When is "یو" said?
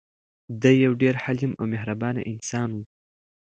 0.85-0.93